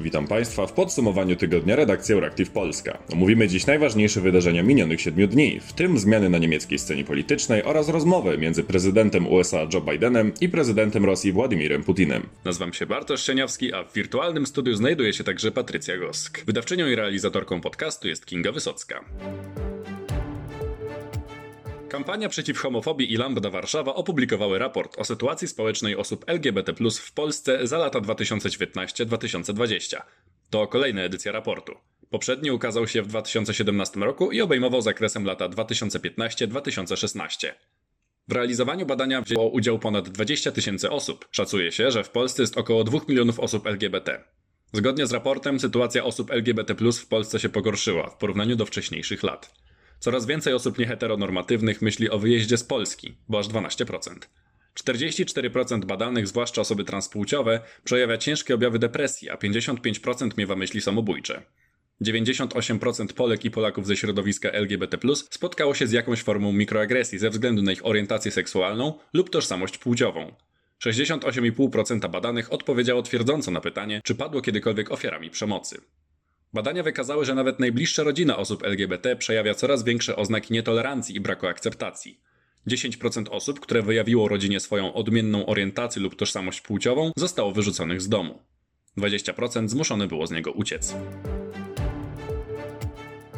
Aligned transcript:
Witam 0.00 0.26
Państwa 0.26 0.66
w 0.66 0.72
podsumowaniu 0.72 1.36
tygodnia 1.36 1.76
redakcji 1.76 2.14
Euractiv 2.14 2.50
Polska. 2.50 2.98
Omówimy 3.12 3.48
dziś 3.48 3.66
najważniejsze 3.66 4.20
wydarzenia 4.20 4.62
minionych 4.62 5.00
siedmiu 5.00 5.26
dni, 5.26 5.60
w 5.60 5.72
tym 5.72 5.98
zmiany 5.98 6.30
na 6.30 6.38
niemieckiej 6.38 6.78
scenie 6.78 7.04
politycznej 7.04 7.64
oraz 7.64 7.88
rozmowy 7.88 8.38
między 8.38 8.64
prezydentem 8.64 9.26
USA 9.26 9.66
Joe 9.74 9.80
Bidenem 9.80 10.32
i 10.40 10.48
prezydentem 10.48 11.04
Rosji 11.04 11.32
Władimirem 11.32 11.84
Putinem. 11.84 12.22
Nazywam 12.44 12.72
się 12.72 12.86
Bartosz 12.86 13.20
Szczeniawski, 13.20 13.74
a 13.74 13.84
w 13.84 13.92
wirtualnym 13.92 14.46
studiu 14.46 14.74
znajduje 14.74 15.12
się 15.12 15.24
także 15.24 15.52
Patrycja 15.52 15.98
Gosk. 15.98 16.44
Wydawczynią 16.44 16.86
i 16.86 16.94
realizatorką 16.94 17.60
podcastu 17.60 18.08
jest 18.08 18.26
Kinga 18.26 18.52
Wysocka. 18.52 19.04
Kampania 21.88 22.28
przeciw 22.28 22.58
homofobii 22.58 23.12
i 23.12 23.16
Lambda 23.16 23.50
Warszawa 23.50 23.94
opublikowały 23.94 24.58
raport 24.58 24.98
o 24.98 25.04
sytuacji 25.04 25.48
społecznej 25.48 25.96
osób 25.96 26.24
LGBT 26.26 26.74
w 27.00 27.12
Polsce 27.12 27.66
za 27.66 27.78
lata 27.78 28.00
2019-2020. 28.00 30.02
To 30.50 30.66
kolejna 30.66 31.02
edycja 31.02 31.32
raportu. 31.32 31.74
Poprzedni 32.10 32.50
ukazał 32.50 32.86
się 32.86 33.02
w 33.02 33.06
2017 33.06 34.00
roku 34.00 34.32
i 34.32 34.40
obejmował 34.40 34.82
zakresem 34.82 35.24
lata 35.24 35.48
2015-2016. 35.48 37.52
W 38.28 38.32
realizowaniu 38.32 38.86
badania 38.86 39.22
wzięło 39.22 39.48
udział 39.48 39.78
ponad 39.78 40.08
20 40.08 40.52
tysięcy 40.52 40.90
osób. 40.90 41.28
Szacuje 41.30 41.72
się, 41.72 41.90
że 41.90 42.04
w 42.04 42.10
Polsce 42.10 42.42
jest 42.42 42.58
około 42.58 42.84
2 42.84 42.98
milionów 43.08 43.40
osób 43.40 43.66
LGBT. 43.66 44.24
Zgodnie 44.72 45.06
z 45.06 45.12
raportem 45.12 45.60
sytuacja 45.60 46.04
osób 46.04 46.30
LGBT 46.30 46.74
w 46.74 47.06
Polsce 47.06 47.40
się 47.40 47.48
pogorszyła 47.48 48.10
w 48.10 48.16
porównaniu 48.16 48.56
do 48.56 48.66
wcześniejszych 48.66 49.22
lat. 49.22 49.67
Coraz 50.00 50.26
więcej 50.26 50.54
osób 50.54 50.78
nieheteronormatywnych 50.78 51.82
myśli 51.82 52.10
o 52.10 52.18
wyjeździe 52.18 52.56
z 52.56 52.64
Polski, 52.64 53.16
bo 53.28 53.38
aż 53.38 53.48
12%. 53.48 54.18
44% 54.84 55.84
badanych, 55.84 56.28
zwłaszcza 56.28 56.60
osoby 56.60 56.84
transpłciowe, 56.84 57.60
przejawia 57.84 58.18
ciężkie 58.18 58.54
objawy 58.54 58.78
depresji, 58.78 59.30
a 59.30 59.36
55% 59.36 60.38
miewa 60.38 60.56
myśli 60.56 60.80
samobójcze. 60.80 61.42
98% 62.02 63.12
Polek 63.12 63.44
i 63.44 63.50
Polaków 63.50 63.86
ze 63.86 63.96
środowiska 63.96 64.50
LGBT 64.50 64.98
spotkało 65.30 65.74
się 65.74 65.86
z 65.86 65.92
jakąś 65.92 66.22
formą 66.22 66.52
mikroagresji 66.52 67.18
ze 67.18 67.30
względu 67.30 67.62
na 67.62 67.72
ich 67.72 67.86
orientację 67.86 68.30
seksualną 68.30 68.98
lub 69.12 69.30
tożsamość 69.30 69.78
płciową. 69.78 70.34
68,5% 70.84 72.10
badanych 72.10 72.52
odpowiedziało 72.52 73.02
twierdząco 73.02 73.50
na 73.50 73.60
pytanie, 73.60 74.00
czy 74.04 74.14
padło 74.14 74.40
kiedykolwiek 74.40 74.92
ofiarami 74.92 75.30
przemocy. 75.30 75.80
Badania 76.52 76.82
wykazały, 76.82 77.24
że 77.24 77.34
nawet 77.34 77.60
najbliższa 77.60 78.02
rodzina 78.02 78.36
osób 78.36 78.64
LGBT 78.64 79.16
przejawia 79.16 79.54
coraz 79.54 79.84
większe 79.84 80.16
oznaki 80.16 80.52
nietolerancji 80.52 81.16
i 81.16 81.20
braku 81.20 81.46
akceptacji. 81.46 82.20
10% 82.68 83.26
osób, 83.30 83.60
które 83.60 83.82
wyjawiło 83.82 84.28
rodzinie 84.28 84.60
swoją 84.60 84.94
odmienną 84.94 85.46
orientację 85.46 86.02
lub 86.02 86.16
tożsamość 86.16 86.60
płciową, 86.60 87.12
zostało 87.16 87.52
wyrzuconych 87.52 88.02
z 88.02 88.08
domu. 88.08 88.42
20% 88.98 89.68
zmuszone 89.68 90.06
było 90.06 90.26
z 90.26 90.30
niego 90.30 90.52
uciec. 90.52 90.94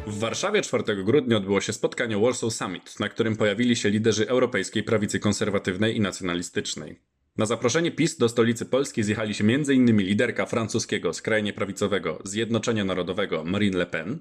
W 0.07 0.19
Warszawie 0.19 0.63
4 0.63 1.05
grudnia 1.05 1.37
odbyło 1.37 1.61
się 1.61 1.73
spotkanie 1.73 2.19
Warsaw 2.19 2.53
Summit, 2.53 3.01
na 3.01 3.09
którym 3.09 3.37
pojawili 3.37 3.77
się 3.77 3.91
liderzy 3.91 4.29
europejskiej 4.29 4.83
prawicy 4.83 5.19
konserwatywnej 5.19 5.97
i 5.97 6.01
nacjonalistycznej. 6.01 7.01
Na 7.41 7.47
zaproszenie 7.47 7.91
PiS 7.91 8.17
do 8.17 8.29
stolicy 8.29 8.67
Polski 8.67 9.03
zjechali 9.03 9.35
się 9.35 9.45
m.in. 9.45 9.99
liderka 9.99 10.47
francuskiego 10.47 11.13
skrajnie 11.13 11.53
prawicowego 11.53 12.19
Zjednoczenia 12.25 12.85
Narodowego 12.85 13.45
Marine 13.45 13.79
Le 13.79 13.87
Pen, 13.87 14.19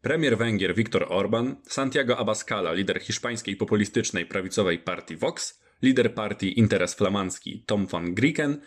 premier 0.00 0.38
Węgier 0.38 0.74
Viktor 0.74 1.06
Orban, 1.08 1.56
Santiago 1.62 2.18
Abascala, 2.18 2.72
lider 2.72 3.00
hiszpańskiej 3.00 3.56
populistycznej 3.56 4.26
prawicowej 4.26 4.78
partii 4.78 5.16
Vox, 5.16 5.60
lider 5.82 6.14
partii 6.14 6.58
Interes 6.58 6.94
Flamandzki 6.94 7.64
Tom 7.66 7.86
van 7.86 8.14
Grieken, 8.14 8.60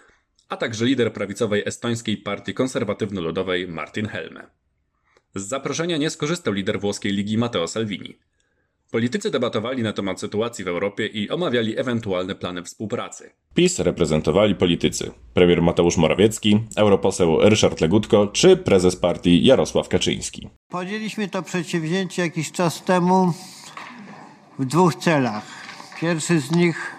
a 0.50 0.58
także 0.58 0.86
lider 0.86 1.14
prawicowej 1.14 1.64
estońskiej 1.66 2.18
partii 2.18 2.54
konserwatywno-ludowej 2.54 3.68
Martin 3.68 4.08
Helme. 4.08 4.50
Z 5.36 5.48
zaproszenia 5.48 5.98
nie 5.98 6.10
skorzystał 6.10 6.54
lider 6.54 6.80
włoskiej 6.80 7.14
ligi 7.14 7.38
Matteo 7.38 7.68
Salvini. 7.68 8.20
Politycy 8.94 9.32
debatowali 9.32 9.84
na 9.84 9.94
temat 9.94 10.20
sytuacji 10.20 10.66
w 10.66 10.68
Europie 10.68 11.08
i 11.08 11.30
omawiali 11.30 11.80
ewentualne 11.80 12.36
plany 12.36 12.64
współpracy. 12.64 13.32
PiS 13.54 13.80
reprezentowali 13.80 14.56
politycy. 14.56 15.12
Premier 15.34 15.62
Mateusz 15.62 15.98
Morawiecki, 15.98 16.60
europoseł 16.76 17.50
Ryszard 17.50 17.82
Legutko 17.82 18.28
czy 18.28 18.58
prezes 18.58 18.96
partii 18.96 19.46
Jarosław 19.46 19.90
Kaczyński. 19.90 20.50
Podjęliśmy 20.70 21.28
to 21.28 21.44
przedsięwzięcie 21.44 22.22
jakiś 22.22 22.52
czas 22.52 22.84
temu 22.84 23.34
w 24.60 24.66
dwóch 24.66 24.96
celach. 24.96 25.44
Pierwszy 26.02 26.40
z 26.40 26.52
nich 26.52 26.96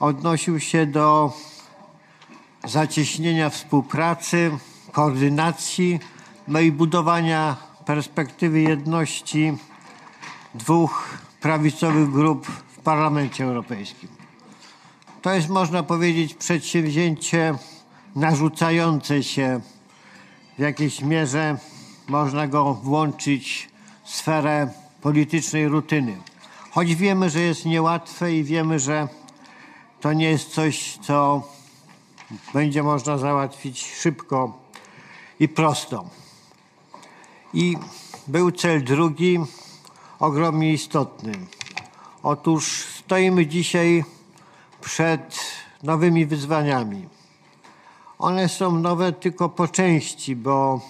odnosił 0.00 0.60
się 0.60 0.86
do 0.86 1.32
zacieśnienia 2.64 3.50
współpracy, 3.50 4.50
koordynacji, 4.92 5.98
no 6.48 6.60
i 6.60 6.72
budowania 6.72 7.56
perspektywy 7.86 8.60
jedności 8.60 9.52
dwóch 10.56 11.18
prawicowych 11.40 12.10
grup 12.10 12.46
w 12.46 12.78
Parlamencie 12.78 13.44
Europejskim. 13.44 14.08
To 15.22 15.34
jest, 15.34 15.48
można 15.48 15.82
powiedzieć, 15.82 16.34
przedsięwzięcie 16.34 17.54
narzucające 18.16 19.22
się 19.22 19.60
w 20.58 20.60
jakiejś 20.60 21.00
mierze, 21.00 21.58
można 22.08 22.46
go 22.46 22.74
włączyć 22.74 23.68
w 24.04 24.10
sferę 24.10 24.70
politycznej 25.02 25.68
rutyny. 25.68 26.16
Choć 26.70 26.94
wiemy, 26.94 27.30
że 27.30 27.40
jest 27.40 27.66
niełatwe 27.66 28.34
i 28.34 28.44
wiemy, 28.44 28.78
że 28.78 29.08
to 30.00 30.12
nie 30.12 30.30
jest 30.30 30.50
coś, 30.50 30.98
co 31.02 31.48
będzie 32.54 32.82
można 32.82 33.18
załatwić 33.18 33.86
szybko 33.86 34.58
i 35.40 35.48
prosto. 35.48 36.10
I 37.54 37.76
był 38.26 38.52
cel 38.52 38.84
drugi, 38.84 39.38
ogromnie 40.18 40.72
istotny. 40.72 41.32
Otóż 42.22 42.84
stoimy 42.84 43.46
dzisiaj 43.46 44.04
przed 44.80 45.40
nowymi 45.82 46.26
wyzwaniami. 46.26 47.08
One 48.18 48.48
są 48.48 48.78
nowe 48.78 49.12
tylko 49.12 49.48
po 49.48 49.68
części, 49.68 50.36
bo 50.36 50.80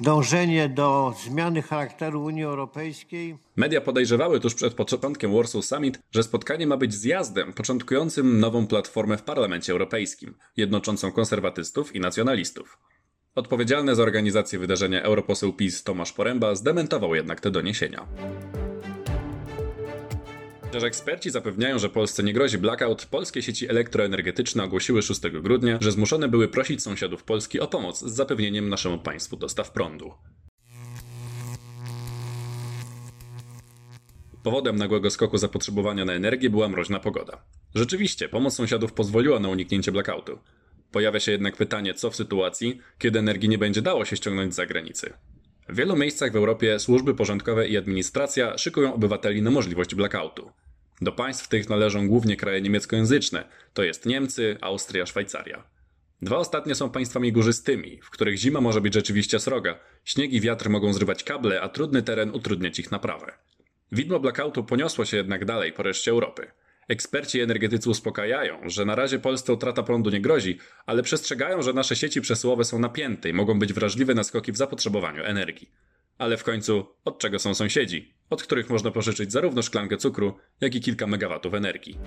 dążenie 0.00 0.68
do 0.68 1.14
zmiany 1.24 1.62
charakteru 1.62 2.24
Unii 2.24 2.44
Europejskiej. 2.44 3.36
Media 3.56 3.80
podejrzewały 3.80 4.40
tuż 4.40 4.54
przed 4.54 4.74
początkiem 4.74 5.34
Warsaw 5.34 5.64
Summit, 5.64 5.98
że 6.12 6.22
spotkanie 6.22 6.66
ma 6.66 6.76
być 6.76 6.94
zjazdem 6.94 7.52
początkującym 7.52 8.40
nową 8.40 8.66
platformę 8.66 9.16
w 9.16 9.22
Parlamencie 9.22 9.72
Europejskim, 9.72 10.34
jednoczącą 10.56 11.12
konserwatystów 11.12 11.94
i 11.94 12.00
nacjonalistów. 12.00 12.78
Odpowiedzialny 13.34 13.94
za 13.94 14.02
organizację 14.02 14.58
wydarzenia 14.58 15.02
europoseł 15.02 15.52
PiS 15.52 15.82
Tomasz 15.82 16.12
Poręba 16.12 16.54
zdementował 16.54 17.14
jednak 17.14 17.40
te 17.40 17.50
doniesienia. 17.50 18.06
Chociaż 20.62 20.82
eksperci 20.82 21.30
zapewniają, 21.30 21.78
że 21.78 21.88
Polsce 21.88 22.22
nie 22.22 22.32
grozi 22.32 22.58
blackout, 22.58 23.06
polskie 23.06 23.42
sieci 23.42 23.70
elektroenergetyczne 23.70 24.64
ogłosiły 24.64 25.02
6 25.02 25.20
grudnia, 25.20 25.78
że 25.80 25.92
zmuszone 25.92 26.28
były 26.28 26.48
prosić 26.48 26.82
sąsiadów 26.82 27.24
Polski 27.24 27.60
o 27.60 27.66
pomoc 27.66 28.00
z 28.00 28.12
zapewnieniem 28.12 28.68
naszemu 28.68 28.98
państwu 28.98 29.36
dostaw 29.36 29.70
prądu. 29.70 30.12
Powodem 34.42 34.76
nagłego 34.76 35.10
skoku 35.10 35.38
zapotrzebowania 35.38 36.04
na 36.04 36.12
energię 36.12 36.50
była 36.50 36.68
mroźna 36.68 37.00
pogoda. 37.00 37.44
Rzeczywiście, 37.74 38.28
pomoc 38.28 38.54
sąsiadów 38.54 38.92
pozwoliła 38.92 39.40
na 39.40 39.48
uniknięcie 39.48 39.92
blackoutu. 39.92 40.38
Pojawia 40.94 41.20
się 41.20 41.32
jednak 41.32 41.56
pytanie, 41.56 41.94
co 41.94 42.10
w 42.10 42.16
sytuacji, 42.16 42.80
kiedy 42.98 43.18
energii 43.18 43.48
nie 43.48 43.58
będzie 43.58 43.82
dało 43.82 44.04
się 44.04 44.16
ściągnąć 44.16 44.52
z 44.52 44.56
zagranicy. 44.56 45.12
W 45.68 45.76
wielu 45.76 45.96
miejscach 45.96 46.32
w 46.32 46.36
Europie 46.36 46.78
służby 46.78 47.14
porządkowe 47.14 47.68
i 47.68 47.76
administracja 47.76 48.58
szykują 48.58 48.94
obywateli 48.94 49.42
na 49.42 49.50
możliwość 49.50 49.94
blackoutu. 49.94 50.50
Do 51.00 51.12
państw 51.12 51.48
tych 51.48 51.68
należą 51.68 52.08
głównie 52.08 52.36
kraje 52.36 52.60
niemieckojęzyczne, 52.60 53.44
to 53.72 53.82
jest 53.82 54.06
Niemcy, 54.06 54.56
Austria, 54.60 55.06
Szwajcaria. 55.06 55.64
Dwa 56.22 56.36
ostatnie 56.36 56.74
są 56.74 56.90
państwami 56.90 57.32
górzystymi, 57.32 58.00
w 58.02 58.10
których 58.10 58.36
zima 58.36 58.60
może 58.60 58.80
być 58.80 58.94
rzeczywiście 58.94 59.40
sroga, 59.40 59.78
śnieg 60.04 60.32
i 60.32 60.40
wiatr 60.40 60.68
mogą 60.70 60.92
zrywać 60.92 61.24
kable, 61.24 61.60
a 61.60 61.68
trudny 61.68 62.02
teren 62.02 62.30
utrudniać 62.30 62.78
ich 62.78 62.90
naprawę. 62.90 63.32
Widmo 63.92 64.20
blackoutu 64.20 64.64
poniosło 64.64 65.04
się 65.04 65.16
jednak 65.16 65.44
dalej 65.44 65.72
po 65.72 65.82
reszcie 65.82 66.10
Europy. 66.10 66.46
Eksperci 66.88 67.40
energetycy 67.40 67.90
uspokajają, 67.90 68.58
że 68.66 68.84
na 68.84 68.94
razie 68.94 69.18
Polsce 69.18 69.52
utrata 69.52 69.82
prądu 69.82 70.10
nie 70.10 70.20
grozi, 70.20 70.58
ale 70.86 71.02
przestrzegają, 71.02 71.62
że 71.62 71.72
nasze 71.72 71.96
sieci 71.96 72.20
przesyłowe 72.20 72.64
są 72.64 72.78
napięte 72.78 73.28
i 73.28 73.32
mogą 73.32 73.58
być 73.58 73.72
wrażliwe 73.72 74.14
na 74.14 74.24
skoki 74.24 74.52
w 74.52 74.56
zapotrzebowaniu 74.56 75.24
energii. 75.24 75.70
Ale 76.18 76.36
w 76.36 76.44
końcu, 76.44 76.86
od 77.04 77.18
czego 77.18 77.38
są 77.38 77.54
sąsiedzi, 77.54 78.14
od 78.30 78.42
których 78.42 78.70
można 78.70 78.90
pożyczyć 78.90 79.32
zarówno 79.32 79.62
szklankę 79.62 79.96
cukru, 79.96 80.34
jak 80.60 80.74
i 80.74 80.80
kilka 80.80 81.06
megawatów 81.06 81.54
energii. 81.54 81.98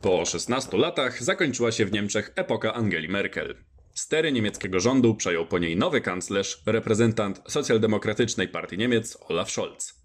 Po 0.00 0.24
16 0.24 0.76
latach 0.76 1.22
zakończyła 1.22 1.72
się 1.72 1.86
w 1.86 1.92
Niemczech 1.92 2.32
epoka 2.36 2.74
Angeli 2.74 3.08
Merkel. 3.08 3.54
Stery 3.94 4.32
niemieckiego 4.32 4.80
rządu 4.80 5.14
przejął 5.14 5.46
po 5.46 5.58
niej 5.58 5.76
nowy 5.76 6.00
kanclerz, 6.00 6.62
reprezentant 6.66 7.42
socjaldemokratycznej 7.46 8.48
partii 8.48 8.78
Niemiec 8.78 9.18
Olaf 9.28 9.50
Scholz. 9.50 9.98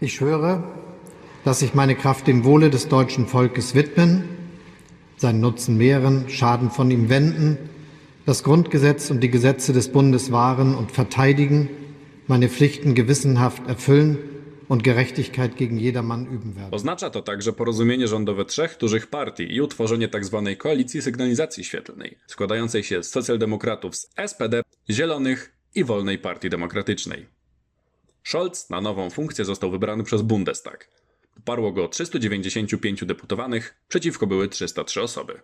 Ich 0.00 0.12
schwöre, 0.12 0.62
dass 1.44 1.62
ich 1.62 1.74
meine 1.74 1.94
Kraft 1.94 2.26
dem 2.26 2.44
Wohle 2.44 2.70
des 2.70 2.88
deutschen 2.88 3.26
Volkes 3.26 3.74
widmen, 3.74 4.24
seinen 5.16 5.40
Nutzen 5.40 5.76
mehren, 5.76 6.28
Schaden 6.28 6.70
von 6.70 6.90
ihm 6.90 7.08
wenden 7.08 7.58
das 8.26 8.42
Grundgesetz 8.42 9.10
und 9.10 9.20
die 9.20 9.30
Gesetze 9.30 9.72
des 9.72 9.92
Bundes 9.92 10.32
wahren 10.32 10.74
und 10.74 10.92
verteidigen, 10.92 11.68
meine 12.26 12.48
Pflichten 12.48 12.94
gewissenhaft 12.94 13.68
erfüllen 13.68 14.18
und 14.68 14.82
Gerechtigkeit 14.82 15.56
gegen 15.56 15.78
jedermann 15.78 16.26
üben 16.26 16.56
werde. 16.56 16.72
Oznacza 16.72 17.10
to 17.10 17.22
także 17.22 17.52
porozumienie 17.52 18.08
rządowe 18.08 18.44
trzech 18.44 18.76
dużych 18.80 19.06
partii 19.06 19.54
i 19.54 19.60
utworzenie 19.60 20.08
tzw. 20.08 20.54
koalicji 20.58 21.02
sygnalizacji 21.02 21.64
świetlnej, 21.64 22.18
składającej 22.26 22.82
się 22.82 23.02
z 23.02 23.10
socjaldemokratów 23.10 23.96
z 23.96 24.10
SPD, 24.26 24.62
Zielonych 24.90 25.52
i 25.74 25.84
Wolnej 25.84 26.18
Partii 26.18 26.50
Demokratycznej. 26.50 27.26
Scholz 28.22 28.70
na 28.70 28.80
nową 28.80 29.10
funkcję 29.10 29.44
został 29.44 29.70
wybrany 29.70 30.04
przez 30.04 30.22
Bundestag. 30.22 30.88
Poparło 31.34 31.72
go 31.72 31.88
395 31.88 33.04
deputowanych, 33.04 33.74
przeciwko 33.88 34.26
były 34.26 34.48
303 34.48 35.02
osoby. 35.02 35.40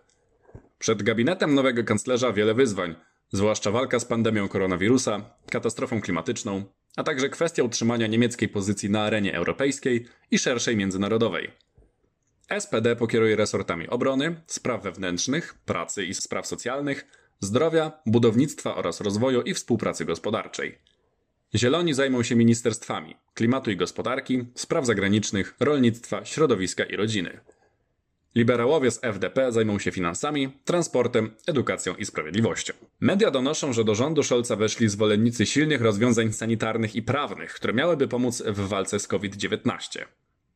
Przed 0.79 1.03
gabinetem 1.03 1.55
nowego 1.55 1.83
kanclerza 1.83 2.33
wiele 2.33 2.53
wyzwań, 2.53 2.95
zwłaszcza 3.31 3.71
walka 3.71 3.99
z 3.99 4.05
pandemią 4.05 4.47
koronawirusa, 4.47 5.35
katastrofą 5.49 6.01
klimatyczną, 6.01 6.63
a 6.95 7.03
także 7.03 7.29
kwestia 7.29 7.63
utrzymania 7.63 8.07
niemieckiej 8.07 8.49
pozycji 8.49 8.89
na 8.89 9.01
arenie 9.01 9.35
europejskiej 9.35 10.05
i 10.31 10.39
szerszej 10.39 10.77
międzynarodowej. 10.77 11.51
SPD 12.59 12.95
pokieruje 12.95 13.35
resortami 13.35 13.87
obrony, 13.87 14.41
spraw 14.47 14.83
wewnętrznych, 14.83 15.53
pracy 15.53 16.05
i 16.05 16.13
spraw 16.13 16.47
socjalnych, 16.47 17.07
zdrowia, 17.39 17.91
budownictwa 18.05 18.75
oraz 18.75 19.01
rozwoju 19.01 19.41
i 19.41 19.53
współpracy 19.53 20.05
gospodarczej. 20.05 20.77
Zieloni 21.55 21.93
zajmą 21.93 22.23
się 22.23 22.35
ministerstwami 22.35 23.15
klimatu 23.33 23.71
i 23.71 23.77
gospodarki, 23.77 24.45
spraw 24.55 24.85
zagranicznych, 24.85 25.55
rolnictwa, 25.59 26.25
środowiska 26.25 26.83
i 26.83 26.95
rodziny. 26.95 27.39
Liberałowie 28.35 28.91
z 28.91 28.99
FDP 29.03 29.51
zajmą 29.51 29.79
się 29.79 29.91
finansami, 29.91 30.49
transportem, 30.65 31.31
edukacją 31.47 31.95
i 31.95 32.05
sprawiedliwością. 32.05 32.73
Media 32.99 33.31
donoszą, 33.31 33.73
że 33.73 33.83
do 33.83 33.95
rządu 33.95 34.23
Scholza 34.23 34.55
weszli 34.55 34.89
zwolennicy 34.89 35.45
silnych 35.45 35.81
rozwiązań 35.81 36.33
sanitarnych 36.33 36.95
i 36.95 37.01
prawnych, 37.01 37.53
które 37.53 37.73
miałyby 37.73 38.07
pomóc 38.07 38.43
w 38.45 38.67
walce 38.67 38.99
z 38.99 39.07
COVID-19. 39.07 40.05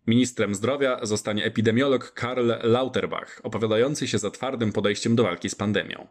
Ministrem 0.07 0.55
zdrowia 0.55 0.99
zostanie 1.03 1.45
epidemiolog 1.45 2.13
Karl 2.13 2.51
Lauterbach, 2.63 3.41
opowiadający 3.43 4.07
się 4.07 4.17
za 4.17 4.31
twardym 4.31 4.71
podejściem 4.71 5.15
do 5.15 5.23
walki 5.23 5.49
z 5.49 5.55
pandemią. 5.55 6.07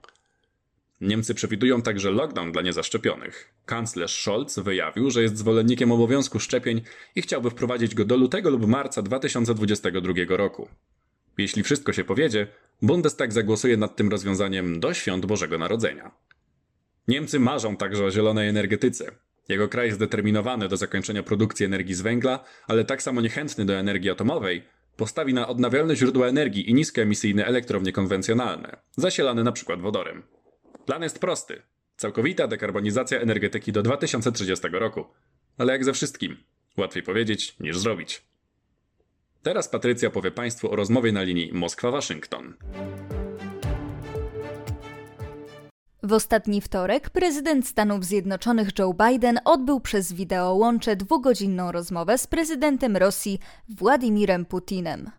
Niemcy 1.05 1.35
przewidują 1.35 1.83
także 1.83 2.11
lockdown 2.11 2.53
dla 2.53 2.63
niezaszczepionych. 2.63 3.55
Kanclerz 3.67 4.23
Scholz 4.23 4.59
wyjawił, 4.59 5.11
że 5.11 5.23
jest 5.23 5.39
zwolennikiem 5.39 5.93
obowiązku 5.93 6.41
szczepień 6.41 6.83
i 7.15 7.23
chciałby 7.23 7.51
wprowadzić 7.51 7.95
go 7.95 8.05
do 8.05 8.17
lutego 8.17 8.51
lub 8.51 8.67
marca 8.67 9.03
2022 9.03 10.13
roku. 10.29 10.69
Jeśli 11.39 11.63
wszystko 11.63 11.93
się 11.93 12.05
powiedzie, 12.05 12.47
Bundestag 12.83 13.33
zagłosuje 13.33 13.77
nad 13.77 13.97
tym 13.97 14.09
rozwiązaniem 14.09 14.81
do 14.81 14.95
świąt 14.95 15.27
Bożego 15.27 15.59
Narodzenia. 15.59 16.11
Niemcy 17.09 17.41
marzą 17.41 17.77
także 17.77 18.05
o 18.05 18.11
zielonej 18.11 18.49
energetyce. 18.49 19.11
Jego 19.49 19.69
kraj 19.69 19.87
jest 19.87 19.97
zdeterminowany 19.97 20.69
do 20.69 20.77
zakończenia 20.77 21.23
produkcji 21.23 21.67
energii 21.67 21.95
z 21.95 22.01
węgla, 22.01 22.45
ale 22.69 22.85
tak 22.85 23.03
samo 23.03 23.21
niechętny 23.21 23.65
do 23.65 23.75
energii 23.75 24.11
atomowej, 24.11 24.65
postawi 24.97 25.35
na 25.35 25.49
odnawialne 25.49 25.97
źródła 25.97 26.27
energii 26.27 26.71
i 26.71 26.75
niskoemisyjne 26.75 27.47
elektrownie 27.47 27.93
konwencjonalne, 27.93 28.77
zasilane 28.97 29.41
np. 29.41 29.77
wodorem. 29.77 30.23
Plan 30.87 31.03
jest 31.03 31.19
prosty. 31.19 31.63
Całkowita 31.97 32.47
dekarbonizacja 32.47 33.21
energetyki 33.21 33.73
do 33.73 33.83
2030 33.83 34.69
roku. 34.73 35.05
Ale 35.59 35.73
jak 35.73 35.85
ze 35.85 35.93
wszystkim, 35.93 36.37
łatwiej 36.77 37.03
powiedzieć 37.03 37.57
niż 37.61 37.79
zrobić. 37.79 38.23
Teraz 39.43 39.69
Patrycja 39.69 40.11
powie 40.11 40.31
Państwu 40.31 40.73
o 40.73 40.77
rozmowie 40.77 41.13
na 41.13 41.23
linii 41.23 41.53
Moskwa-Waszyngton. 41.53 42.53
W 46.03 46.13
ostatni 46.13 46.61
wtorek 46.61 47.11
prezydent 47.11 47.69
Stanów 47.69 48.05
Zjednoczonych 48.05 48.69
Joe 48.79 48.95
Biden 48.95 49.41
odbył 49.45 49.81
przez 49.81 50.13
wideo 50.13 50.55
łącze 50.55 50.97
dwugodzinną 50.97 51.73
rozmowę 51.73 52.19
z 52.19 52.27
prezydentem 52.27 52.97
Rosji 52.97 53.39
Władimirem 53.69 54.45
Putinem. 54.47 55.11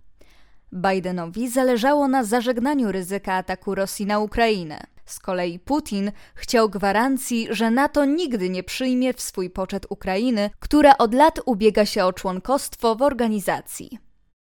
Bidenowi 0.73 1.49
zależało 1.49 2.07
na 2.07 2.23
zażegnaniu 2.23 2.91
ryzyka 2.91 3.33
ataku 3.33 3.75
Rosji 3.75 4.05
na 4.05 4.19
Ukrainę. 4.19 4.94
Z 5.05 5.19
kolei 5.19 5.59
Putin 5.59 6.11
chciał 6.35 6.69
gwarancji, 6.69 7.47
że 7.49 7.71
NATO 7.71 8.05
nigdy 8.05 8.49
nie 8.49 8.63
przyjmie 8.63 9.13
w 9.13 9.21
swój 9.21 9.49
poczet 9.49 9.85
Ukrainy, 9.89 10.49
która 10.59 10.97
od 10.97 11.13
lat 11.13 11.39
ubiega 11.45 11.85
się 11.85 12.05
o 12.05 12.13
członkostwo 12.13 12.95
w 12.95 13.01
organizacji. 13.01 13.99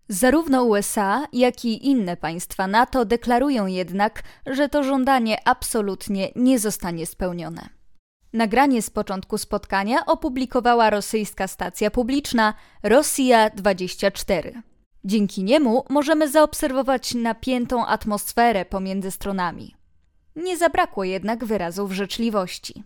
Zarówno 0.10 0.64
USA, 0.64 1.28
jak 1.34 1.66
i 1.66 1.88
inne 1.88 2.18
państwa 2.18 2.68
NATO 2.68 3.06
deklarują 3.06 3.66
jednak, 3.66 4.24
że 4.46 4.70
to 4.70 4.84
żądanie 4.84 5.48
absolutnie 5.48 6.30
nie 6.36 6.60
zostanie 6.60 7.06
spełnione. 7.06 7.70
Nagranie 8.34 8.82
z 8.82 8.90
początku 8.90 9.38
spotkania 9.38 10.06
opublikowała 10.06 10.90
rosyjska 10.90 11.48
stacja 11.48 11.92
publiczna 11.92 12.54
Rosja 12.84 13.50
24. 13.50 14.62
Dzięki 15.06 15.44
niemu 15.44 15.84
możemy 15.90 16.30
zaobserwować 16.30 17.14
napiętą 17.14 17.86
atmosferę 17.86 18.66
pomiędzy 18.66 19.12
stronami. 19.12 19.77
Nie 20.38 20.58
zabrakło 20.58 21.04
jednak 21.04 21.46
wyrazów 21.46 21.92
życzliwości. 21.92 22.84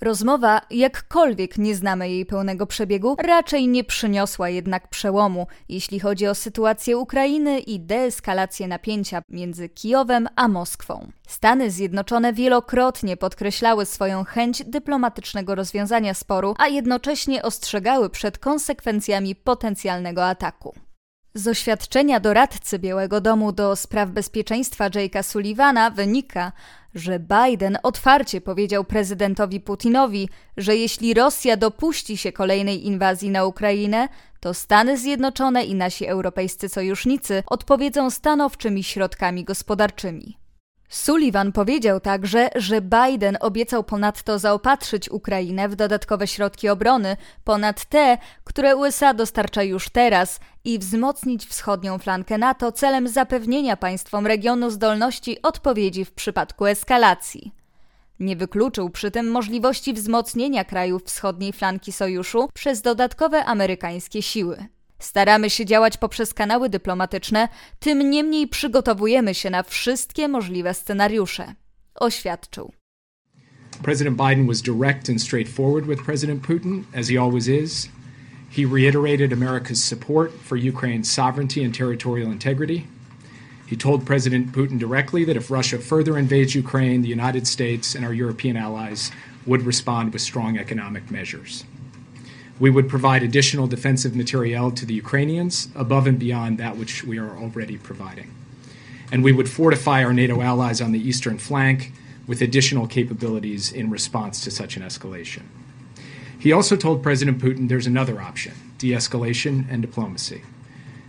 Rozmowa, 0.00 0.60
jakkolwiek 0.70 1.58
nie 1.58 1.74
znamy 1.74 2.10
jej 2.10 2.26
pełnego 2.26 2.66
przebiegu, 2.66 3.16
raczej 3.18 3.68
nie 3.68 3.84
przyniosła 3.84 4.48
jednak 4.48 4.88
przełomu, 4.88 5.46
jeśli 5.68 6.00
chodzi 6.00 6.26
o 6.26 6.34
sytuację 6.34 6.98
Ukrainy 6.98 7.60
i 7.60 7.80
deeskalację 7.80 8.68
napięcia 8.68 9.22
między 9.28 9.68
Kijowem 9.68 10.28
a 10.36 10.48
Moskwą. 10.48 11.12
Stany 11.28 11.70
Zjednoczone 11.70 12.32
wielokrotnie 12.32 13.16
podkreślały 13.16 13.86
swoją 13.86 14.24
chęć 14.24 14.64
dyplomatycznego 14.64 15.54
rozwiązania 15.54 16.14
sporu, 16.14 16.54
a 16.58 16.68
jednocześnie 16.68 17.42
ostrzegały 17.42 18.10
przed 18.10 18.38
konsekwencjami 18.38 19.34
potencjalnego 19.34 20.26
ataku. 20.26 20.74
Z 21.36 21.48
oświadczenia 21.48 22.20
doradcy 22.20 22.78
Białego 22.78 23.20
Domu 23.20 23.52
do 23.52 23.76
spraw 23.76 24.10
bezpieczeństwa 24.10 24.90
Jake'a 24.90 25.22
Sullivana 25.22 25.90
wynika, 25.90 26.52
że 26.94 27.20
Biden 27.20 27.78
otwarcie 27.82 28.40
powiedział 28.40 28.84
prezydentowi 28.84 29.60
Putinowi, 29.60 30.28
że 30.56 30.76
jeśli 30.76 31.14
Rosja 31.14 31.56
dopuści 31.56 32.16
się 32.16 32.32
kolejnej 32.32 32.86
inwazji 32.86 33.30
na 33.30 33.44
Ukrainę, 33.44 34.08
to 34.40 34.54
Stany 34.54 34.98
Zjednoczone 34.98 35.64
i 35.64 35.74
nasi 35.74 36.06
europejscy 36.06 36.68
sojusznicy 36.68 37.42
odpowiedzą 37.46 38.10
stanowczymi 38.10 38.84
środkami 38.84 39.44
gospodarczymi. 39.44 40.45
Sullivan 40.88 41.52
powiedział 41.52 42.00
także, 42.00 42.48
że 42.54 42.80
Biden 42.80 43.38
obiecał 43.40 43.84
ponadto 43.84 44.38
zaopatrzyć 44.38 45.10
Ukrainę 45.10 45.68
w 45.68 45.76
dodatkowe 45.76 46.26
środki 46.26 46.68
obrony, 46.68 47.16
ponad 47.44 47.84
te, 47.84 48.18
które 48.44 48.76
USA 48.76 49.14
dostarcza 49.14 49.62
już 49.62 49.88
teraz, 49.88 50.40
i 50.64 50.78
wzmocnić 50.78 51.46
wschodnią 51.46 51.98
flankę 51.98 52.38
NATO 52.38 52.72
celem 52.72 53.08
zapewnienia 53.08 53.76
państwom 53.76 54.26
regionu 54.26 54.70
zdolności 54.70 55.42
odpowiedzi 55.42 56.04
w 56.04 56.12
przypadku 56.12 56.66
eskalacji. 56.66 57.52
Nie 58.20 58.36
wykluczył 58.36 58.90
przy 58.90 59.10
tym 59.10 59.30
możliwości 59.30 59.92
wzmocnienia 59.92 60.64
krajów 60.64 61.04
wschodniej 61.04 61.52
flanki 61.52 61.92
sojuszu 61.92 62.48
przez 62.54 62.82
dodatkowe 62.82 63.44
amerykańskie 63.44 64.22
siły. 64.22 64.66
Staramy 64.98 65.50
się 65.50 65.64
działać 65.64 65.96
poprzez 65.96 66.34
kanały 66.34 66.68
dyplomatyczne, 66.68 67.48
tym 67.78 68.10
niemniej 68.10 68.48
przygotowujemy 68.48 69.34
się 69.34 69.50
na 69.50 69.62
wszystkie 69.62 70.28
możliwe 70.28 70.74
scenariusze. 70.74 71.54
Oświadczył. 71.94 72.72
President 73.82 74.16
Biden 74.16 74.46
was 74.46 74.62
direct 74.62 75.08
and 75.10 75.22
straightforward 75.22 75.86
with 75.86 76.04
President 76.04 76.42
Putin, 76.42 76.84
as 76.94 77.08
he 77.08 77.20
always 77.20 77.48
is. 77.48 77.88
He 78.50 78.64
reiterated 78.64 79.32
America's 79.32 79.84
support 79.84 80.32
for 80.32 80.56
Ukraine's 80.56 81.10
sovereignty 81.10 81.64
and 81.64 81.74
territorial 81.74 82.32
integrity. 82.32 82.86
He 83.66 83.76
told 83.76 84.06
President 84.06 84.52
Putin 84.52 84.78
directly 84.78 85.24
that 85.24 85.36
if 85.36 85.50
Russia 85.50 85.78
further 85.78 86.16
invades 86.16 86.54
Ukraine, 86.54 87.02
the 87.02 87.08
United 87.08 87.46
States 87.46 87.94
and 87.94 88.04
our 88.04 88.14
European 88.14 88.56
allies 88.56 89.10
would 89.44 89.66
respond 89.66 90.12
with 90.12 90.22
strong 90.22 90.56
economic 90.58 91.10
measures. 91.10 91.64
We 92.58 92.70
would 92.70 92.88
provide 92.88 93.22
additional 93.22 93.66
defensive 93.66 94.16
materiel 94.16 94.70
to 94.72 94.86
the 94.86 94.94
Ukrainians 94.94 95.68
above 95.74 96.06
and 96.06 96.18
beyond 96.18 96.58
that 96.58 96.76
which 96.76 97.04
we 97.04 97.18
are 97.18 97.36
already 97.36 97.76
providing. 97.76 98.34
And 99.12 99.22
we 99.22 99.32
would 99.32 99.48
fortify 99.48 100.02
our 100.02 100.14
NATO 100.14 100.40
allies 100.40 100.80
on 100.80 100.92
the 100.92 101.08
eastern 101.08 101.38
flank 101.38 101.92
with 102.26 102.40
additional 102.40 102.86
capabilities 102.86 103.70
in 103.70 103.90
response 103.90 104.42
to 104.44 104.50
such 104.50 104.76
an 104.76 104.82
escalation. 104.82 105.42
He 106.38 106.52
also 106.52 106.76
told 106.76 107.02
President 107.02 107.38
Putin 107.38 107.68
there's 107.68 107.86
another 107.86 108.20
option 108.20 108.54
de 108.78 108.92
escalation 108.92 109.64
and 109.70 109.80
diplomacy. 109.80 110.42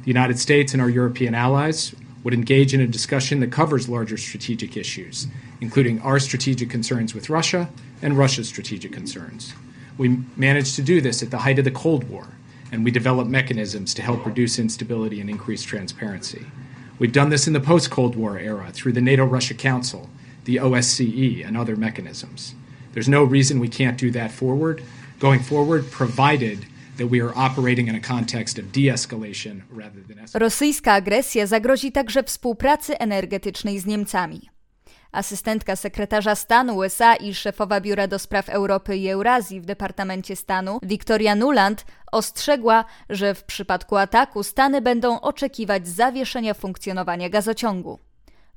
The 0.02 0.08
United 0.08 0.40
States 0.40 0.72
and 0.72 0.82
our 0.82 0.90
European 0.90 1.36
allies 1.36 1.94
would 2.24 2.34
engage 2.34 2.74
in 2.74 2.80
a 2.80 2.88
discussion 2.88 3.42
that 3.42 3.52
covers 3.52 3.90
larger 3.90 4.16
strategic 4.16 4.78
issues, 4.78 5.28
including 5.60 6.00
our 6.02 6.18
strategic 6.18 6.70
concerns 6.70 7.14
with 7.14 7.30
Russia 7.30 7.70
and 8.02 8.18
Russia's 8.18 8.48
strategic 8.48 8.94
concerns. 8.94 9.54
We 9.98 10.20
managed 10.36 10.76
to 10.76 10.82
do 10.82 11.02
this 11.02 11.24
at 11.24 11.32
the 11.32 11.40
height 11.40 11.60
of 11.60 11.66
the 11.66 11.72
Cold 11.72 12.10
War, 12.10 12.28
and 12.72 12.84
we 12.84 12.92
developed 12.92 13.30
mechanisms 13.30 13.94
to 13.96 14.02
help 14.02 14.26
reduce 14.26 14.60
instability 14.60 15.22
and 15.22 15.30
increase 15.30 15.64
transparency. 15.64 16.46
We've 17.00 17.12
done 17.12 17.30
this 17.30 17.48
in 17.48 17.54
the 17.54 17.60
post 17.60 17.90
Cold 17.92 18.16
War 18.16 18.38
era 18.38 18.72
through 18.72 18.94
the 18.94 19.02
NATO 19.02 19.26
Russia 19.26 19.54
Council 19.54 20.10
the 20.48 20.56
OSCE 20.56 21.46
and 21.46 21.58
other 21.58 21.76
mechanisms. 21.76 22.56
There's 22.94 23.10
no 23.10 23.24
reason 23.24 23.60
we 23.60 23.68
can't 23.68 23.98
do 23.98 24.10
that 24.12 24.32
forward, 24.32 24.82
going 25.20 25.42
forward, 25.42 25.92
provided 25.92 26.66
that 26.96 27.08
we 27.08 27.22
are 27.22 27.38
operating 27.38 27.88
in 27.88 27.96
a 27.96 28.00
context 28.00 28.58
of 28.58 28.72
de 28.72 28.88
escalation 28.88 29.64
rather 29.70 30.02
than 30.08 30.18
escalation. 30.18 30.40
Rosyjska 30.40 30.94
agresja 30.94 31.48
zagrozi 31.48 31.92
także 31.92 32.24
współpracy 32.24 32.98
energetycznej 33.00 33.80
z 33.80 33.86
Niemcami. 33.86 34.50
Asystentka 35.12 35.76
sekretarza 35.76 36.36
stanu 36.36 36.78
USA 36.78 37.16
i 37.16 37.34
szefowa 37.34 37.82
Biura 37.82 38.08
do 38.08 38.20
Spraw 38.20 38.50
Europy 38.50 38.98
i 38.98 39.10
Eurazji 39.10 39.62
w 39.62 39.66
Departamencie 39.66 40.36
Stanu, 40.36 40.80
Victoria 40.84 41.36
Nuland, 41.36 41.86
ostrzegła, 42.12 42.86
że 43.10 43.36
w 43.36 43.44
przypadku 43.44 43.98
ataku 43.98 44.44
Stany 44.44 44.82
będą 44.82 45.20
oczekiwać 45.20 45.88
zawieszenia 45.88 46.54
funkcjonowania 46.54 47.30
gazociągu. 47.30 48.00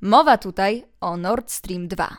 Mowa 0.00 0.38
tutaj 0.38 0.84
o 1.00 1.16
Nord 1.16 1.50
Stream 1.50 1.88
2. 1.88 2.16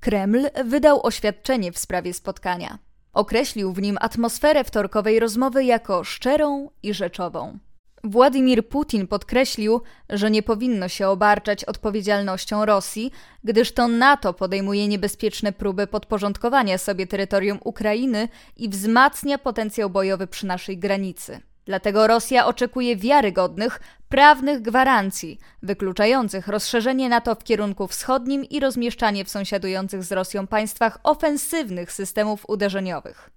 Kreml 0.00 0.48
wydał 0.64 1.06
oświadczenie 1.06 1.72
w 1.72 1.78
sprawie 1.78 2.14
spotkania. 2.14 2.78
Określił 3.12 3.72
w 3.72 3.82
nim 3.82 3.98
atmosferę 4.00 4.64
wtorkowej 4.64 5.20
rozmowy 5.20 5.64
jako 5.64 6.04
szczerą 6.04 6.70
i 6.82 6.94
rzeczową. 6.94 7.58
Władimir 8.04 8.68
Putin 8.68 9.06
podkreślił, 9.06 9.80
że 10.10 10.30
nie 10.30 10.42
powinno 10.42 10.88
się 10.88 11.08
obarczać 11.08 11.64
odpowiedzialnością 11.64 12.64
Rosji, 12.64 13.12
gdyż 13.44 13.72
to 13.72 13.88
NATO 13.88 14.34
podejmuje 14.34 14.88
niebezpieczne 14.88 15.52
próby 15.52 15.86
podporządkowania 15.86 16.78
sobie 16.78 17.06
terytorium 17.06 17.58
Ukrainy 17.64 18.28
i 18.56 18.68
wzmacnia 18.68 19.38
potencjał 19.38 19.90
bojowy 19.90 20.26
przy 20.26 20.46
naszej 20.46 20.78
granicy. 20.78 21.40
Dlatego 21.64 22.06
Rosja 22.06 22.46
oczekuje 22.46 22.96
wiarygodnych, 22.96 23.80
prawnych 24.08 24.62
gwarancji, 24.62 25.38
wykluczających 25.62 26.48
rozszerzenie 26.48 27.08
NATO 27.08 27.34
w 27.34 27.44
kierunku 27.44 27.86
wschodnim 27.86 28.44
i 28.44 28.60
rozmieszczanie 28.60 29.24
w 29.24 29.30
sąsiadujących 29.30 30.04
z 30.04 30.12
Rosją 30.12 30.46
państwach 30.46 30.98
ofensywnych 31.02 31.92
systemów 31.92 32.44
uderzeniowych. 32.48 33.30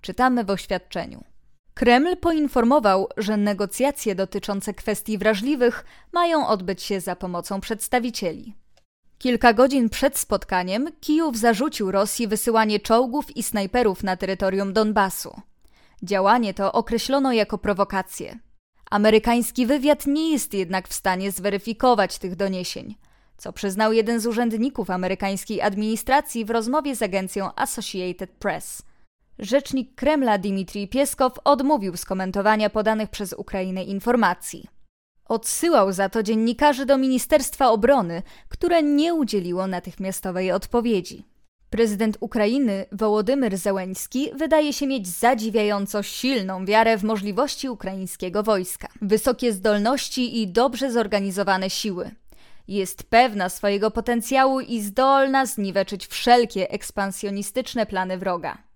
Czytamy 0.00 0.44
w 0.44 0.50
oświadczeniu. 0.50 1.24
Kreml 1.80 2.16
poinformował, 2.16 3.08
że 3.16 3.36
negocjacje 3.36 4.14
dotyczące 4.14 4.74
kwestii 4.74 5.18
wrażliwych 5.18 5.84
mają 6.12 6.46
odbyć 6.46 6.82
się 6.82 7.00
za 7.00 7.16
pomocą 7.16 7.60
przedstawicieli. 7.60 8.54
Kilka 9.18 9.52
godzin 9.52 9.88
przed 9.88 10.18
spotkaniem 10.18 10.88
Kijów 11.00 11.38
zarzucił 11.38 11.90
Rosji 11.90 12.28
wysyłanie 12.28 12.80
czołgów 12.80 13.36
i 13.36 13.42
snajperów 13.42 14.02
na 14.02 14.16
terytorium 14.16 14.72
Donbasu. 14.72 15.40
Działanie 16.02 16.54
to 16.54 16.72
określono 16.72 17.32
jako 17.32 17.58
prowokację. 17.58 18.38
Amerykański 18.90 19.66
wywiad 19.66 20.06
nie 20.06 20.32
jest 20.32 20.54
jednak 20.54 20.88
w 20.88 20.94
stanie 20.94 21.32
zweryfikować 21.32 22.18
tych 22.18 22.36
doniesień, 22.36 22.94
co 23.36 23.52
przyznał 23.52 23.92
jeden 23.92 24.20
z 24.20 24.26
urzędników 24.26 24.90
amerykańskiej 24.90 25.62
administracji 25.62 26.44
w 26.44 26.50
rozmowie 26.50 26.96
z 26.96 27.02
agencją 27.02 27.50
Associated 27.56 28.30
Press. 28.30 28.89
Rzecznik 29.40 29.94
Kremla 29.94 30.38
Dmitrij 30.38 30.88
Pieskow 30.88 31.32
odmówił 31.44 31.96
skomentowania 31.96 32.70
podanych 32.70 33.10
przez 33.10 33.32
Ukrainę 33.32 33.84
informacji. 33.84 34.66
Odsyłał 35.24 35.92
za 35.92 36.08
to 36.08 36.22
dziennikarzy 36.22 36.86
do 36.86 36.98
Ministerstwa 36.98 37.68
Obrony, 37.70 38.22
które 38.48 38.82
nie 38.82 39.14
udzieliło 39.14 39.66
natychmiastowej 39.66 40.52
odpowiedzi. 40.52 41.24
Prezydent 41.70 42.16
Ukrainy 42.20 42.86
Wołodymyr 42.92 43.56
Zełenski 43.56 44.30
wydaje 44.34 44.72
się 44.72 44.86
mieć 44.86 45.08
zadziwiająco 45.08 46.02
silną 46.02 46.64
wiarę 46.64 46.98
w 46.98 47.04
możliwości 47.04 47.68
ukraińskiego 47.68 48.42
wojska, 48.42 48.88
wysokie 49.02 49.52
zdolności 49.52 50.42
i 50.42 50.48
dobrze 50.48 50.92
zorganizowane 50.92 51.70
siły. 51.70 52.10
Jest 52.68 53.02
pewna 53.02 53.48
swojego 53.48 53.90
potencjału 53.90 54.60
i 54.60 54.80
zdolna 54.80 55.46
zniweczyć 55.46 56.06
wszelkie 56.06 56.70
ekspansjonistyczne 56.70 57.86
plany 57.86 58.18
wroga. 58.18 58.69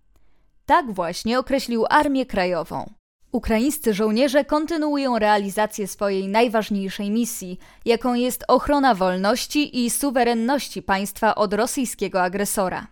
Tak 0.67 0.93
właśnie 0.93 1.39
określił 1.39 1.85
Armię 1.91 2.27
Krajową. 2.27 2.91
Ukraińscy 3.33 3.95
żołnierze 3.95 4.45
kontynuują 4.45 5.19
realizację 5.19 5.89
swojej 5.89 6.29
najważniejszej 6.29 7.11
misji, 7.11 7.59
jaką 7.85 8.15
jest 8.15 8.45
ochrona 8.49 8.95
wolności 8.95 9.85
i 9.85 9.91
suwerenności 9.91 10.83
państwa 10.83 11.35
od 11.35 11.55
rosyjskiego 11.55 12.23
agresora. 12.23 12.87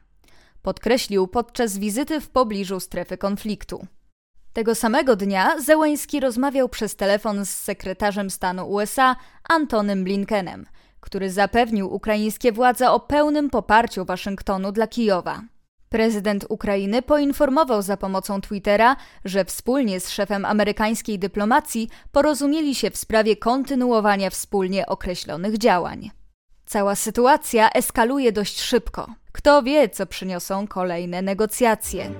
Podkreślił 0.62 1.26
podczas 1.26 1.78
wizyty 1.78 2.20
w 2.20 2.28
pobliżu 2.28 2.80
strefy 2.80 3.18
konfliktu. 3.18 3.86
Tego 4.52 4.74
samego 4.74 5.16
dnia 5.16 5.60
Zełęński 5.60 6.20
rozmawiał 6.20 6.68
przez 6.68 6.96
telefon 6.96 7.46
z 7.46 7.50
sekretarzem 7.50 8.30
stanu 8.30 8.70
USA 8.70 9.16
Antonym 9.48 10.04
Blinkenem, 10.04 10.66
który 11.00 11.30
zapewnił 11.30 11.94
ukraińskie 11.94 12.52
władze 12.52 12.90
o 12.90 13.00
pełnym 13.00 13.50
poparciu 13.50 14.04
Waszyngtonu 14.04 14.72
dla 14.72 14.86
Kijowa. 14.86 15.42
Prezydent 15.92 16.46
Ukrainy 16.48 17.02
poinformował 17.02 17.82
za 17.82 17.96
pomocą 17.96 18.40
Twittera, 18.40 18.96
że 19.24 19.44
wspólnie 19.44 20.00
z 20.00 20.10
szefem 20.10 20.44
amerykańskiej 20.44 21.18
dyplomacji 21.18 21.88
porozumieli 22.12 22.74
się 22.74 22.90
w 22.90 22.96
sprawie 22.96 23.36
kontynuowania 23.36 24.30
wspólnie 24.30 24.86
określonych 24.86 25.58
działań. 25.58 26.10
Cała 26.66 26.94
sytuacja 26.94 27.70
eskaluje 27.70 28.32
dość 28.32 28.60
szybko. 28.60 29.14
Kto 29.32 29.62
wie, 29.62 29.88
co 29.88 30.06
przyniosą 30.06 30.66
kolejne 30.66 31.22
negocjacje. 31.22 32.10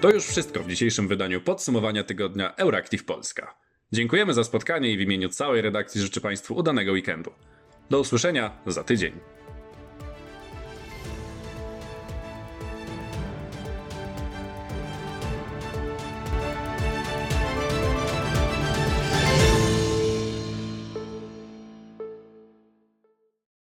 To 0.00 0.10
już 0.10 0.26
wszystko 0.26 0.62
w 0.62 0.68
dzisiejszym 0.68 1.08
wydaniu 1.08 1.40
podsumowania 1.40 2.04
tygodnia 2.04 2.54
Euractiv 2.56 3.04
Polska. 3.04 3.54
Dziękujemy 3.92 4.34
za 4.34 4.44
spotkanie 4.44 4.92
i 4.92 4.96
w 4.96 5.00
imieniu 5.00 5.28
całej 5.28 5.62
redakcji 5.62 6.00
życzę 6.00 6.20
Państwu 6.20 6.54
udanego 6.54 6.92
weekendu. 6.92 7.30
Do 7.90 8.00
usłyszenia 8.00 8.50
za 8.66 8.84
tydzień. 8.84 9.37